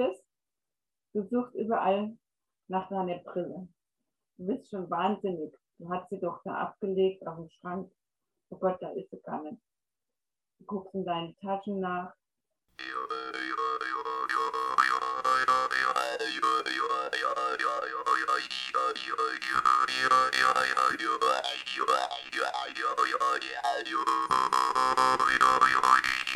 das? 0.00 0.16
Du 1.12 1.22
suchst 1.28 1.54
überall 1.54 2.16
nach 2.68 2.88
deiner 2.88 3.18
Brille. 3.18 3.68
Du 4.38 4.46
bist 4.46 4.70
schon 4.70 4.88
wahnsinnig. 4.90 5.54
Du 5.78 5.90
hast 5.90 6.08
sie 6.08 6.20
doch 6.20 6.40
da 6.44 6.54
abgelegt 6.54 7.26
auf 7.26 7.36
dem 7.36 7.50
Schrank. 7.50 7.92
Oh 8.50 8.58
Gott, 8.58 8.80
da 8.80 8.90
ist 8.90 9.10
sie 9.10 9.20
gar 9.20 9.42
nicht. 9.42 9.60
Du 10.58 10.66
guckst 10.66 10.94
in 10.94 11.04
deine 11.04 11.34
Taschen 11.36 11.80
nach. 11.80 12.14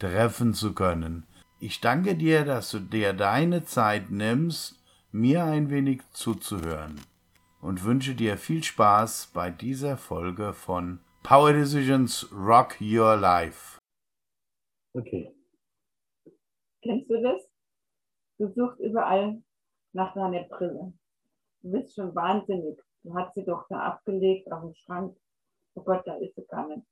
treffen 0.00 0.54
zu 0.54 0.74
können. 0.74 1.26
Ich 1.60 1.80
danke 1.80 2.16
dir, 2.16 2.44
dass 2.44 2.70
du 2.70 2.80
dir 2.80 3.12
deine 3.12 3.64
Zeit 3.64 4.10
nimmst, 4.10 4.82
mir 5.12 5.44
ein 5.44 5.70
wenig 5.70 6.02
zuzuhören 6.10 7.00
und 7.60 7.84
wünsche 7.84 8.14
dir 8.14 8.36
viel 8.38 8.64
Spaß 8.64 9.30
bei 9.34 9.50
dieser 9.50 9.96
Folge 9.96 10.52
von 10.52 11.00
Power 11.22 11.52
Decisions 11.52 12.32
Rock 12.32 12.80
Your 12.80 13.16
Life. 13.16 13.78
Okay. 14.94 15.34
Kennst 16.82 17.10
du 17.10 17.22
das? 17.22 17.42
Du 18.38 18.48
suchst 18.54 18.80
überall 18.80 19.42
nach 19.92 20.14
deiner 20.14 20.44
Brille. 20.44 20.94
Du 21.62 21.72
bist 21.72 21.94
schon 21.94 22.14
wahnsinnig. 22.14 22.80
Du 23.02 23.14
hast 23.14 23.34
sie 23.34 23.44
doch 23.44 23.66
da 23.68 23.80
abgelegt 23.80 24.50
auf 24.50 24.62
dem 24.62 24.74
Schrank. 24.74 25.14
Oh 25.74 25.82
Gott, 25.82 26.06
da 26.06 26.14
ist 26.16 26.34
sie 26.36 26.46
gar 26.46 26.66
nicht. 26.68 26.86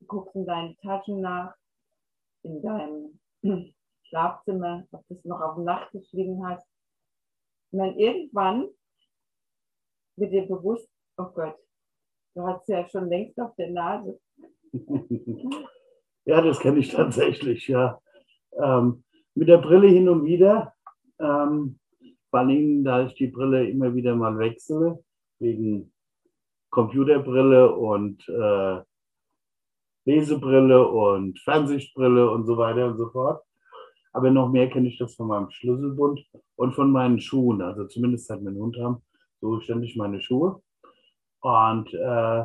Du 0.00 0.06
guckst 0.06 0.34
in 0.34 0.46
deinen 0.46 0.76
Taschen 0.78 1.20
nach, 1.20 1.54
in 2.46 2.62
deinem 2.62 3.20
Schlafzimmer, 4.08 4.86
ob 4.92 5.06
du 5.08 5.14
es 5.14 5.24
noch 5.24 5.40
auf 5.40 5.56
dem 5.56 5.64
Nachttisch 5.64 6.10
liegen 6.12 6.46
hast. 6.46 6.66
Und 7.72 7.80
dann 7.80 7.98
irgendwann 7.98 8.68
wird 10.16 10.32
dir 10.32 10.46
bewusst, 10.46 10.88
oh 11.18 11.26
Gott, 11.34 11.56
du 12.34 12.46
hast 12.46 12.68
ja 12.68 12.88
schon 12.88 13.08
längst 13.08 13.38
auf 13.40 13.54
der 13.56 13.70
Nase. 13.70 14.20
ja, 16.24 16.40
das 16.40 16.60
kenne 16.60 16.78
ich 16.78 16.90
tatsächlich, 16.90 17.68
ja. 17.68 18.00
Ähm, 18.52 19.04
mit 19.34 19.48
der 19.48 19.58
Brille 19.58 19.88
hin 19.88 20.08
und 20.08 20.24
wieder, 20.24 20.74
ähm, 21.18 21.78
vor 22.30 22.40
allem, 22.40 22.84
da 22.84 23.04
ich 23.04 23.14
die 23.14 23.28
Brille 23.28 23.68
immer 23.68 23.94
wieder 23.94 24.14
mal 24.14 24.38
wechsle, 24.38 25.02
wegen 25.38 25.92
Computerbrille 26.70 27.74
und 27.74 28.26
äh, 28.28 28.82
Lesebrille 30.06 30.88
und 30.88 31.38
Fernsichtbrille 31.40 32.30
und 32.30 32.46
so 32.46 32.56
weiter 32.56 32.86
und 32.86 32.96
so 32.96 33.10
fort. 33.10 33.42
Aber 34.12 34.30
noch 34.30 34.48
mehr 34.50 34.70
kenne 34.70 34.88
ich 34.88 34.98
das 34.98 35.14
von 35.14 35.26
meinem 35.26 35.50
Schlüsselbund 35.50 36.24
und 36.54 36.74
von 36.74 36.90
meinen 36.90 37.20
Schuhen. 37.20 37.60
Also 37.60 37.86
zumindest 37.86 38.26
seit 38.26 38.42
wir 38.42 38.52
Hund 38.52 38.78
haben, 38.78 39.02
so 39.40 39.60
ständig 39.60 39.96
meine 39.96 40.20
Schuhe. 40.20 40.62
Und 41.40 41.92
äh, 41.92 42.44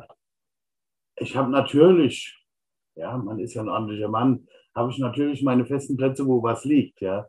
ich 1.15 1.37
habe 1.37 1.49
natürlich, 1.51 2.37
ja, 2.95 3.15
man 3.17 3.39
ist 3.39 3.53
ja 3.53 3.61
ein 3.61 3.69
ordentlicher 3.69 4.09
Mann, 4.09 4.47
habe 4.75 4.91
ich 4.91 4.97
natürlich 4.97 5.43
meine 5.43 5.65
festen 5.65 5.95
Plätze, 5.95 6.25
wo 6.25 6.43
was 6.43 6.65
liegt, 6.65 6.99
ja. 6.99 7.27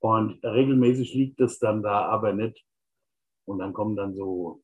Und 0.00 0.42
regelmäßig 0.44 1.14
liegt 1.14 1.40
es 1.40 1.58
dann 1.58 1.82
da 1.82 2.06
aber 2.06 2.32
nicht. 2.32 2.64
Und 3.44 3.58
dann 3.58 3.72
kommen 3.72 3.96
dann 3.96 4.14
so 4.14 4.62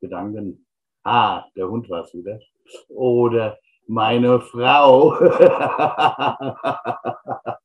Gedanken, 0.00 0.66
ah, 1.04 1.44
der 1.56 1.68
Hund 1.70 1.88
war 1.88 2.04
es 2.04 2.14
wieder. 2.14 2.38
Oder 2.88 3.58
meine 3.88 4.40
Frau. 4.40 5.16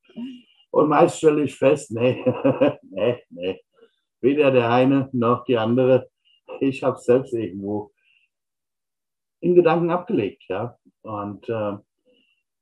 Und 0.72 0.88
meist 0.88 1.18
stelle 1.18 1.44
ich 1.44 1.56
fest, 1.56 1.92
nee, 1.92 2.24
nee, 2.84 3.22
nee. 3.30 3.62
Weder 4.22 4.52
der 4.52 4.72
eine 4.72 5.10
noch 5.12 5.44
die 5.44 5.58
andere. 5.58 6.10
Ich 6.60 6.84
habe 6.84 6.98
es 6.98 7.06
selbst 7.06 7.34
irgendwo 7.34 7.92
in 9.42 9.56
Gedanken 9.56 9.90
abgelegt, 9.90 10.44
ja. 10.48 10.78
Und 11.02 11.50
äh, 11.50 11.78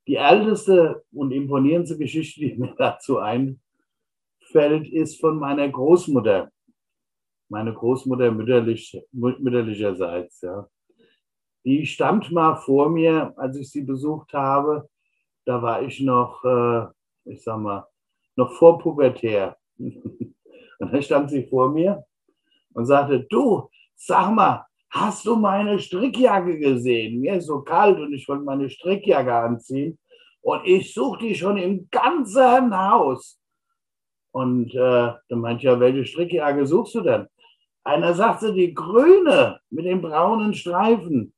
die 0.08 0.16
älteste 0.16 1.04
und 1.12 1.32
imponierendste 1.32 1.98
Geschichte, 1.98 2.40
die 2.40 2.56
mir 2.56 2.74
dazu 2.78 3.20
einfällt, 3.20 3.60
ist 4.92 5.20
von 5.20 5.38
meiner 5.38 5.70
Großmutter. 5.70 6.50
Meine 7.50 7.74
Großmutter 7.74 8.32
mütterlich, 8.32 9.00
mütterlicherseits, 9.12 10.42
ja. 10.42 10.68
Die 11.70 11.86
stand 11.86 12.32
mal 12.32 12.56
vor 12.56 12.90
mir, 12.90 13.32
als 13.38 13.56
ich 13.56 13.70
sie 13.70 13.84
besucht 13.84 14.34
habe. 14.34 14.90
Da 15.46 15.62
war 15.62 15.84
ich 15.84 16.00
noch, 16.00 16.44
äh, 16.44 16.88
ich 17.26 17.44
sag 17.44 17.60
mal, 17.60 17.86
noch 18.36 18.52
vor 18.54 18.80
pubertär. 18.80 19.56
Und 19.78 20.34
dann 20.80 21.04
stand 21.04 21.30
sie 21.30 21.46
vor 21.46 21.70
mir 21.70 22.04
und 22.74 22.88
sagte, 22.88 23.20
du, 23.30 23.70
sag 23.96 24.34
mal, 24.34 24.66
hast 24.90 25.28
du 25.28 25.36
meine 25.36 25.78
Strickjacke 25.78 26.58
gesehen? 26.58 27.20
Mir 27.20 27.36
ist 27.36 27.46
so 27.46 27.62
kalt 27.62 28.00
und 28.00 28.14
ich 28.14 28.28
wollte 28.28 28.46
meine 28.46 28.70
Strickjacke 28.70 29.34
anziehen. 29.34 30.00
Und 30.42 30.66
ich 30.66 30.94
suche 30.94 31.20
die 31.20 31.36
schon 31.36 31.58
im 31.58 31.88
ganzen 31.92 32.76
Haus. 32.76 33.40
Und 34.32 34.74
äh, 34.74 35.14
dann 35.28 35.40
meinte 35.40 35.60
ich, 35.60 35.64
ja, 35.66 35.80
welche 35.80 36.06
Strickjacke 36.06 36.66
suchst 36.66 36.96
du 36.96 37.02
denn? 37.02 37.28
Einer 37.84 38.16
sagte, 38.16 38.54
die 38.54 38.74
grüne 38.74 39.60
mit 39.70 39.86
den 39.86 40.02
braunen 40.02 40.54
Streifen. 40.56 41.34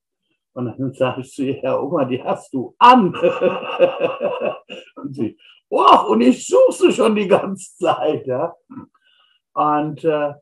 Und 0.53 0.65
dann 0.65 0.93
sage 0.93 1.21
ich 1.21 1.31
zu 1.31 1.43
ihr, 1.43 1.55
Herr 1.61 1.81
Oma, 1.81 2.05
die 2.05 2.21
hast 2.21 2.53
du 2.53 2.75
an. 2.77 3.13
und 4.95 5.15
sie, 5.15 5.37
oh, 5.69 6.09
und 6.09 6.21
ich 6.21 6.45
suche 6.45 6.73
sie 6.73 6.91
schon 6.91 7.15
die 7.15 7.27
ganze 7.27 7.75
Zeit. 7.77 8.27
Ja? 8.27 8.53
Und 9.53 10.03
äh, 10.03 10.33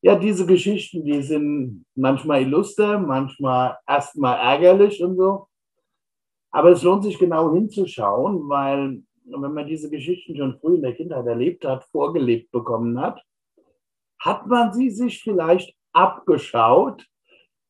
ja, 0.00 0.14
diese 0.14 0.46
Geschichten, 0.46 1.04
die 1.04 1.22
sind 1.22 1.84
manchmal 1.96 2.42
illuster, 2.42 2.98
manchmal 2.98 3.78
erstmal 3.86 4.38
ärgerlich 4.38 5.02
und 5.02 5.16
so. 5.16 5.48
Aber 6.50 6.70
es 6.70 6.82
lohnt 6.82 7.02
sich 7.02 7.18
genau 7.18 7.52
hinzuschauen, 7.52 8.48
weil 8.48 9.02
wenn 9.24 9.52
man 9.52 9.66
diese 9.66 9.90
Geschichten 9.90 10.36
schon 10.36 10.58
früh 10.60 10.76
in 10.76 10.82
der 10.82 10.94
Kindheit 10.94 11.26
erlebt 11.26 11.64
hat, 11.64 11.84
vorgelebt 11.84 12.50
bekommen 12.52 12.98
hat, 13.00 13.20
hat 14.20 14.46
man 14.46 14.72
sie 14.72 14.90
sich 14.90 15.22
vielleicht 15.22 15.76
abgeschaut 15.92 17.04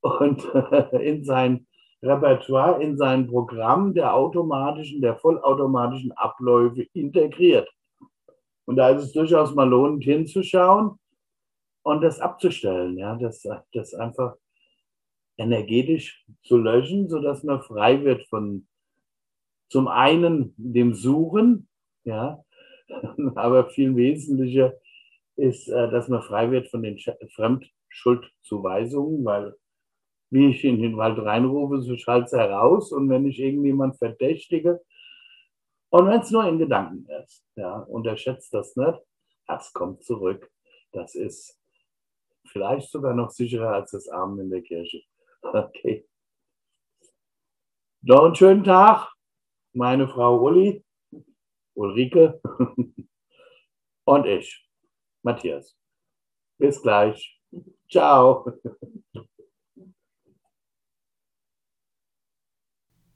und 0.00 0.44
in 0.92 1.24
sein 1.24 1.66
Repertoire 2.02 2.80
in 2.82 2.96
sein 2.96 3.26
Programm 3.26 3.92
der 3.94 4.14
automatischen, 4.14 5.00
der 5.00 5.16
vollautomatischen 5.16 6.12
Abläufe 6.12 6.86
integriert. 6.92 7.68
Und 8.66 8.76
da 8.76 8.90
ist 8.90 9.02
es 9.02 9.12
durchaus 9.12 9.54
mal 9.54 9.68
lohnend 9.68 10.04
hinzuschauen 10.04 10.98
und 11.82 12.02
das 12.02 12.20
abzustellen, 12.20 12.98
ja, 12.98 13.16
das, 13.16 13.42
das 13.72 13.94
einfach 13.94 14.36
energetisch 15.38 16.24
zu 16.42 16.58
löschen, 16.58 17.08
sodass 17.08 17.42
man 17.44 17.62
frei 17.62 18.04
wird 18.04 18.26
von 18.28 18.66
zum 19.70 19.88
einen 19.88 20.54
dem 20.56 20.94
Suchen, 20.94 21.68
ja, 22.04 22.44
aber 23.34 23.70
viel 23.70 23.96
wesentlicher 23.96 24.74
ist, 25.36 25.68
äh, 25.68 25.90
dass 25.90 26.08
man 26.08 26.22
frei 26.22 26.50
wird 26.50 26.68
von 26.68 26.82
den 26.82 26.98
Fremdschuldzuweisungen, 27.34 29.24
weil 29.24 29.54
wie 30.30 30.50
ich 30.50 30.64
in 30.64 30.80
den 30.80 30.96
Wald 30.96 31.18
reinrufe, 31.18 31.80
so 31.80 31.96
schallt 31.96 32.26
es 32.26 32.32
heraus. 32.32 32.92
Und 32.92 33.08
wenn 33.08 33.26
ich 33.26 33.38
irgendjemand 33.38 33.96
verdächtige, 33.96 34.80
und 35.90 36.06
wenn 36.06 36.20
es 36.20 36.30
nur 36.30 36.46
in 36.46 36.58
Gedanken 36.58 37.08
ist, 37.22 37.46
ja, 37.56 37.78
unterschätzt 37.78 38.52
das 38.52 38.76
nicht, 38.76 38.98
das 39.46 39.72
kommt 39.72 40.04
zurück. 40.04 40.50
Das 40.92 41.14
ist 41.14 41.58
vielleicht 42.46 42.90
sogar 42.90 43.14
noch 43.14 43.30
sicherer 43.30 43.72
als 43.72 43.92
das 43.92 44.08
Abend 44.08 44.40
in 44.40 44.50
der 44.50 44.62
Kirche. 44.62 45.02
Okay. 45.40 46.04
Noch 48.02 48.24
einen 48.24 48.34
schönen 48.34 48.64
Tag, 48.64 49.08
meine 49.72 50.08
Frau 50.08 50.40
Uli, 50.40 50.84
Ulrike 51.74 52.40
und 54.04 54.26
ich, 54.26 54.68
Matthias. 55.22 55.78
Bis 56.58 56.82
gleich. 56.82 57.40
Ciao. 57.88 58.52